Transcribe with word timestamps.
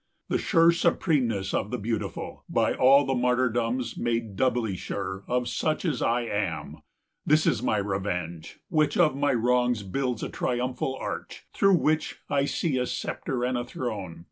The 0.29 0.39
sure 0.39 0.71
supremeness 0.71 1.53
of 1.53 1.69
the 1.69 1.77
Beautiful, 1.77 2.43
By 2.49 2.73
all 2.73 3.05
the 3.05 3.13
martyrdoms 3.13 3.97
made 3.99 4.35
doubly 4.35 4.75
sure 4.75 5.23
Of 5.27 5.47
such 5.47 5.85
as 5.85 6.01
I 6.01 6.21
am, 6.21 6.77
this 7.23 7.45
is 7.45 7.61
my 7.61 7.77
revenge, 7.77 8.57
Which 8.69 8.97
of 8.97 9.15
my 9.15 9.33
wrongs 9.33 9.83
builds 9.83 10.23
a 10.23 10.29
triumphal 10.29 10.97
arch, 10.99 11.43
150 11.53 11.59
Through 11.59 11.73
which 11.83 12.19
I 12.31 12.45
see 12.45 12.79
a 12.79 12.87
sceptre 12.87 13.43
and 13.43 13.55
a 13.55 13.63
throne. 13.63 14.19